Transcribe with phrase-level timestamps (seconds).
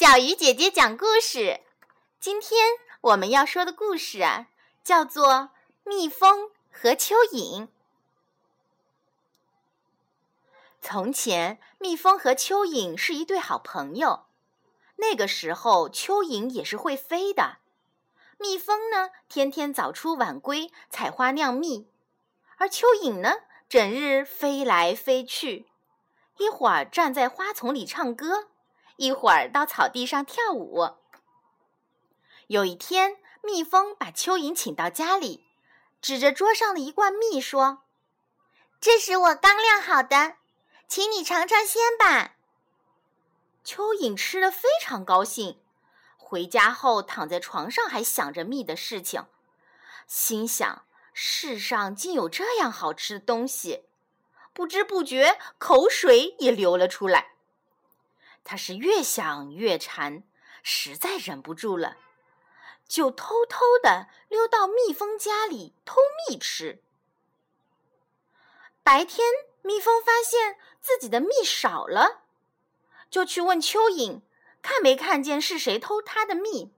[0.00, 1.60] 小鱼姐姐讲故事。
[2.20, 4.46] 今天我们要说的故事啊，
[4.84, 5.26] 叫做
[5.82, 7.62] 《蜜蜂和蚯蚓》。
[10.80, 14.26] 从前，蜜蜂和蚯蚓是一对好朋友。
[14.98, 17.56] 那个时候，蚯蚓也是会飞的。
[18.38, 21.88] 蜜蜂呢，天天早出晚归，采花酿蜜；
[22.58, 23.38] 而蚯蚓呢，
[23.68, 25.66] 整日飞来飞去，
[26.36, 28.46] 一会儿站在花丛里唱歌。
[28.98, 30.96] 一会儿到草地上跳舞。
[32.48, 35.44] 有一天，蜜蜂把蚯蚓请到家里，
[36.02, 37.84] 指着桌上的一罐蜜说
[38.80, 40.34] ：“这是我刚晾好的，
[40.88, 42.34] 请你尝尝鲜吧。”
[43.64, 45.60] 蚯蚓吃了非常高兴，
[46.16, 49.26] 回家后躺在床上还想着蜜的事情，
[50.08, 53.84] 心想：世上竟有这样好吃的东西，
[54.52, 57.34] 不知不觉口水也流了出来。
[58.48, 60.22] 他是越想越馋，
[60.62, 61.98] 实在忍不住了，
[62.88, 66.82] 就偷偷的溜到蜜蜂家里偷蜜吃。
[68.82, 69.28] 白天，
[69.60, 72.22] 蜜蜂发现自己的蜜少了，
[73.10, 74.22] 就去问蚯蚓，
[74.62, 76.72] 看没看见是谁偷它的蜜。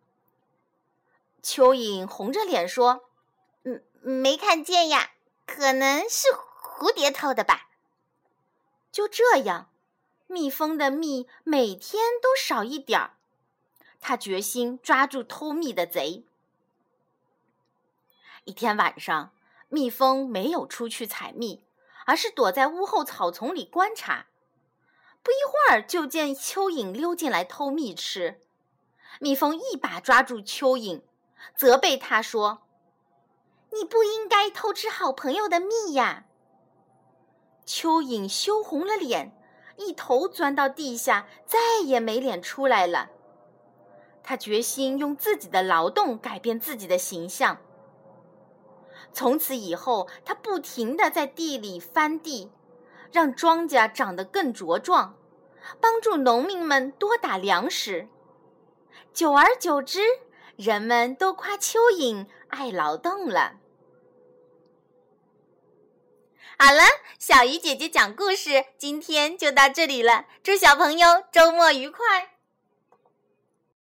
[1.40, 3.08] 蚯蚓红着脸说
[3.62, 5.12] ：“嗯，没看见呀，
[5.46, 6.26] 可能是
[6.60, 7.68] 蝴蝶偷的吧。”
[8.90, 9.69] 就这样。
[10.30, 13.16] 蜜蜂的蜜每天都少一点儿，
[13.98, 16.24] 他决心抓住偷蜜的贼。
[18.44, 19.32] 一天晚上，
[19.68, 21.64] 蜜蜂没有出去采蜜，
[22.06, 24.26] 而是躲在屋后草丛里观察。
[25.24, 28.40] 不一会儿，就见蚯蚓溜进来偷蜜吃。
[29.18, 31.02] 蜜蜂一把抓住蚯蚓，
[31.56, 32.62] 责备他说
[33.74, 36.26] ：“你不应该偷吃好朋友的蜜呀！”
[37.66, 39.36] 蚯蚓羞红了脸。
[39.76, 43.10] 一头钻到地下，再也没脸出来了。
[44.22, 47.58] 他决心用自己的劳动改变自己的形象。
[49.12, 52.50] 从此以后，他不停地在地里翻地，
[53.10, 55.16] 让庄稼长得更茁壮，
[55.80, 58.08] 帮助农民们多打粮食。
[59.12, 60.00] 久而久之，
[60.56, 63.59] 人们都夸蚯蚓爱劳动了。
[66.58, 66.82] 好了，
[67.18, 70.26] 小鱼姐姐讲故事，今天就到这里了。
[70.42, 72.39] 祝小朋友周末愉快！